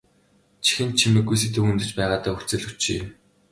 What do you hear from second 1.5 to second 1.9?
хөндөж